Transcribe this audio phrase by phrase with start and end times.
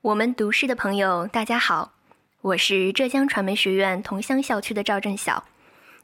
[0.00, 1.90] 我们读诗的朋友，大家好，
[2.40, 5.42] 我是浙江传媒学院桐乡校区的赵正晓，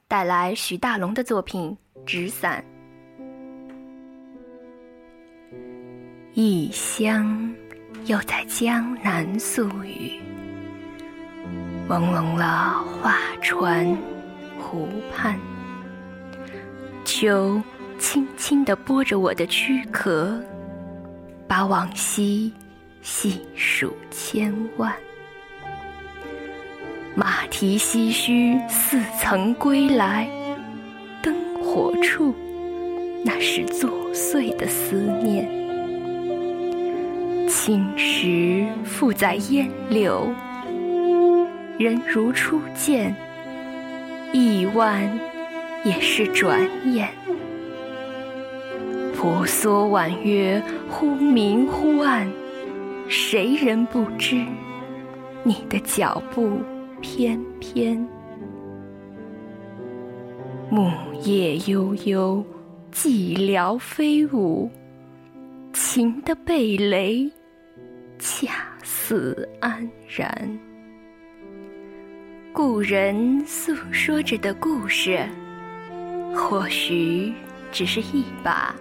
[0.09, 2.63] 带来许大龙的作品《纸伞》。
[6.33, 7.55] 异乡
[8.07, 10.21] 又在江南宿雨，
[11.89, 13.97] 朦胧了画船
[14.59, 15.39] 湖畔，
[17.05, 17.63] 秋
[18.01, 20.43] 轻轻地拨着我的躯壳，
[21.47, 22.53] 把往昔。
[23.05, 24.91] 细数千万，
[27.15, 30.27] 马蹄唏嘘，似曾归来。
[31.23, 32.35] 灯火处，
[33.23, 35.47] 那是作祟的思念。
[37.47, 40.35] 青石附在烟柳，
[41.79, 43.15] 人如初见。
[44.33, 45.07] 亿万
[45.85, 46.59] 也是转
[46.91, 47.11] 眼。
[49.15, 52.27] 婆娑婉约，忽明忽暗。
[53.09, 54.45] 谁人不知
[55.43, 56.59] 你的脚步
[57.01, 58.07] 翩翩？
[60.71, 60.91] 木
[61.23, 62.45] 叶悠悠，
[62.91, 64.71] 寂寥飞舞，
[65.73, 67.31] 情的蓓蕾，
[68.19, 70.59] 恰似安然。
[72.53, 75.29] 故人诉说着的故事，
[76.35, 77.33] 或许
[77.71, 78.75] 只是一把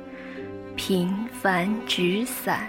[0.75, 2.67] 平凡纸伞。